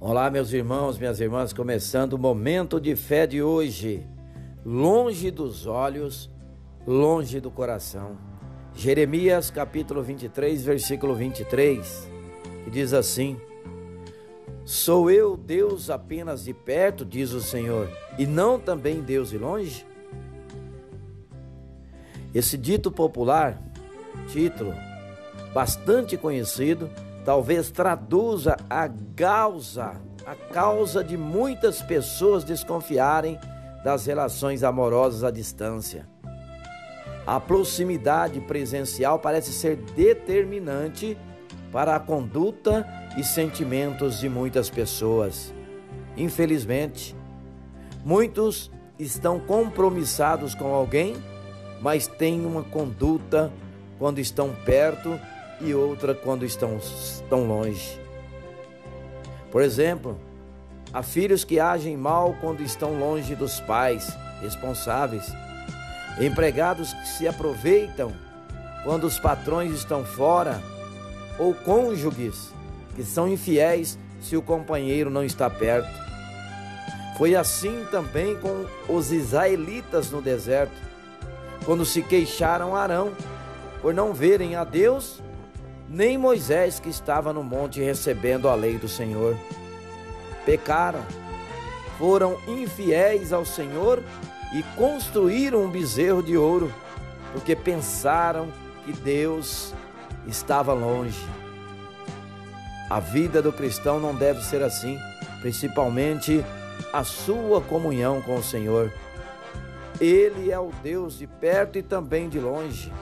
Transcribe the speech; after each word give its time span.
Olá, 0.00 0.30
meus 0.30 0.52
irmãos, 0.52 0.96
minhas 0.96 1.18
irmãs, 1.18 1.52
começando 1.52 2.12
o 2.12 2.18
momento 2.18 2.80
de 2.80 2.94
fé 2.94 3.26
de 3.26 3.42
hoje. 3.42 4.06
Longe 4.64 5.28
dos 5.28 5.66
olhos, 5.66 6.30
longe 6.86 7.40
do 7.40 7.50
coração. 7.50 8.16
Jeremias 8.76 9.50
capítulo 9.50 10.00
23, 10.00 10.64
versículo 10.64 11.16
23, 11.16 12.08
que 12.62 12.70
diz 12.70 12.92
assim: 12.92 13.40
Sou 14.64 15.10
eu 15.10 15.36
Deus 15.36 15.90
apenas 15.90 16.44
de 16.44 16.54
perto, 16.54 17.04
diz 17.04 17.32
o 17.32 17.40
Senhor, 17.40 17.90
e 18.16 18.24
não 18.24 18.56
também 18.56 19.02
Deus 19.02 19.30
de 19.30 19.38
longe? 19.38 19.84
Esse 22.32 22.56
dito 22.56 22.92
popular, 22.92 23.60
título 24.28 24.72
bastante 25.52 26.16
conhecido, 26.16 26.88
talvez 27.28 27.70
traduza 27.70 28.56
a 28.70 28.88
causa, 29.14 30.00
a 30.24 30.34
causa 30.34 31.04
de 31.04 31.14
muitas 31.14 31.82
pessoas 31.82 32.42
desconfiarem 32.42 33.38
das 33.84 34.06
relações 34.06 34.64
amorosas 34.64 35.22
à 35.22 35.30
distância. 35.30 36.08
A 37.26 37.38
proximidade 37.38 38.40
presencial 38.40 39.18
parece 39.18 39.52
ser 39.52 39.76
determinante 39.94 41.18
para 41.70 41.96
a 41.96 42.00
conduta 42.00 42.88
e 43.18 43.22
sentimentos 43.22 44.20
de 44.20 44.28
muitas 44.30 44.70
pessoas. 44.70 45.52
Infelizmente, 46.16 47.14
muitos 48.06 48.70
estão 48.98 49.38
compromissados 49.38 50.54
com 50.54 50.72
alguém, 50.72 51.14
mas 51.82 52.06
têm 52.06 52.46
uma 52.46 52.64
conduta 52.64 53.52
quando 53.98 54.18
estão 54.18 54.54
perto 54.64 55.20
e 55.60 55.74
outra 55.74 56.14
quando 56.14 56.44
estão, 56.44 56.76
estão 56.78 57.46
longe. 57.46 58.00
Por 59.50 59.62
exemplo, 59.62 60.18
há 60.92 61.02
filhos 61.02 61.44
que 61.44 61.58
agem 61.58 61.96
mal 61.96 62.36
quando 62.40 62.62
estão 62.62 62.98
longe 62.98 63.34
dos 63.34 63.60
pais 63.60 64.16
responsáveis, 64.40 65.32
empregados 66.20 66.92
que 66.92 67.08
se 67.08 67.26
aproveitam 67.26 68.12
quando 68.84 69.04
os 69.04 69.18
patrões 69.18 69.72
estão 69.72 70.04
fora, 70.04 70.62
ou 71.38 71.54
cônjuges 71.54 72.52
que 72.94 73.04
são 73.04 73.28
infiéis 73.28 73.98
se 74.20 74.36
o 74.36 74.42
companheiro 74.42 75.10
não 75.10 75.24
está 75.24 75.48
perto. 75.48 75.88
Foi 77.16 77.34
assim 77.34 77.84
também 77.90 78.36
com 78.36 78.64
os 78.88 79.12
israelitas 79.12 80.10
no 80.10 80.20
deserto, 80.20 80.74
quando 81.64 81.84
se 81.84 82.02
queixaram 82.02 82.76
Arão 82.76 83.12
por 83.80 83.94
não 83.94 84.12
verem 84.12 84.56
a 84.56 84.64
Deus 84.64 85.20
nem 85.88 86.18
Moisés 86.18 86.78
que 86.78 86.88
estava 86.88 87.32
no 87.32 87.42
monte 87.42 87.80
recebendo 87.80 88.48
a 88.48 88.54
lei 88.54 88.76
do 88.76 88.88
Senhor. 88.88 89.36
Pecaram, 90.44 91.04
foram 91.98 92.38
infiéis 92.46 93.32
ao 93.32 93.44
Senhor 93.44 94.02
e 94.54 94.62
construíram 94.76 95.64
um 95.64 95.70
bezerro 95.70 96.22
de 96.22 96.36
ouro, 96.36 96.72
porque 97.32 97.56
pensaram 97.56 98.48
que 98.84 98.92
Deus 98.92 99.74
estava 100.26 100.72
longe. 100.72 101.26
A 102.90 103.00
vida 103.00 103.42
do 103.42 103.52
cristão 103.52 104.00
não 104.00 104.14
deve 104.14 104.42
ser 104.42 104.62
assim, 104.62 104.98
principalmente 105.40 106.44
a 106.92 107.04
sua 107.04 107.60
comunhão 107.60 108.22
com 108.22 108.36
o 108.36 108.42
Senhor. 108.42 108.92
Ele 110.00 110.50
é 110.50 110.58
o 110.58 110.70
Deus 110.82 111.18
de 111.18 111.26
perto 111.26 111.76
e 111.76 111.82
também 111.82 112.28
de 112.28 112.38
longe. 112.38 112.92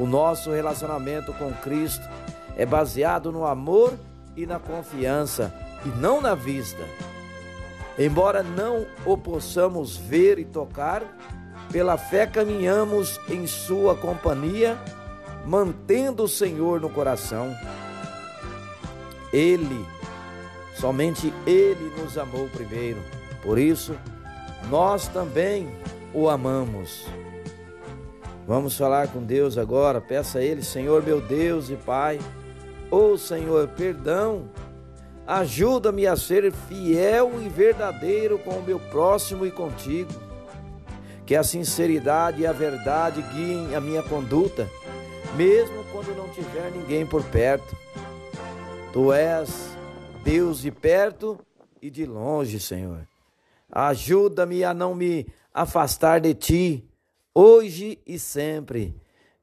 O 0.00 0.06
nosso 0.06 0.50
relacionamento 0.50 1.30
com 1.34 1.52
Cristo 1.52 2.08
é 2.56 2.64
baseado 2.64 3.30
no 3.30 3.44
amor 3.44 3.92
e 4.34 4.46
na 4.46 4.58
confiança 4.58 5.54
e 5.84 5.88
não 5.90 6.22
na 6.22 6.34
vista. 6.34 6.82
Embora 7.98 8.42
não 8.42 8.86
o 9.04 9.18
possamos 9.18 9.98
ver 9.98 10.38
e 10.38 10.44
tocar, 10.46 11.02
pela 11.70 11.98
fé 11.98 12.26
caminhamos 12.26 13.20
em 13.28 13.46
Sua 13.46 13.94
companhia, 13.94 14.78
mantendo 15.44 16.22
o 16.22 16.28
Senhor 16.28 16.80
no 16.80 16.88
coração. 16.88 17.54
Ele, 19.30 19.84
somente 20.76 21.30
Ele 21.46 21.92
nos 22.00 22.16
amou 22.16 22.48
primeiro, 22.48 23.02
por 23.42 23.58
isso 23.58 23.94
nós 24.70 25.08
também 25.08 25.68
o 26.14 26.26
amamos. 26.26 27.04
Vamos 28.50 28.76
falar 28.76 29.06
com 29.06 29.22
Deus 29.22 29.56
agora. 29.56 30.00
Peça 30.00 30.40
a 30.40 30.42
Ele, 30.42 30.60
Senhor 30.60 31.04
meu 31.04 31.20
Deus 31.20 31.70
e 31.70 31.76
Pai. 31.76 32.18
Ô 32.90 33.12
oh, 33.12 33.16
Senhor, 33.16 33.68
perdão. 33.68 34.50
Ajuda-me 35.24 36.04
a 36.04 36.16
ser 36.16 36.50
fiel 36.50 37.40
e 37.40 37.48
verdadeiro 37.48 38.40
com 38.40 38.54
o 38.54 38.62
meu 38.64 38.80
próximo 38.80 39.46
e 39.46 39.52
contigo. 39.52 40.10
Que 41.24 41.36
a 41.36 41.44
sinceridade 41.44 42.42
e 42.42 42.46
a 42.48 42.50
verdade 42.50 43.22
guiem 43.32 43.76
a 43.76 43.80
minha 43.80 44.02
conduta, 44.02 44.68
mesmo 45.36 45.84
quando 45.92 46.12
não 46.16 46.28
tiver 46.30 46.72
ninguém 46.72 47.06
por 47.06 47.22
perto. 47.22 47.76
Tu 48.92 49.12
és 49.12 49.78
Deus 50.24 50.62
de 50.62 50.72
perto 50.72 51.38
e 51.80 51.88
de 51.88 52.04
longe, 52.04 52.58
Senhor. 52.58 53.06
Ajuda-me 53.70 54.64
a 54.64 54.74
não 54.74 54.92
me 54.92 55.24
afastar 55.54 56.20
de 56.20 56.34
ti 56.34 56.89
hoje 57.34 57.98
e 58.06 58.18
sempre. 58.18 58.94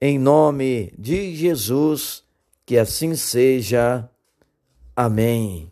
Em 0.00 0.18
nome 0.18 0.92
de 0.98 1.34
Jesus, 1.34 2.24
que 2.66 2.76
assim 2.76 3.14
seja. 3.14 4.08
Amém. 4.94 5.71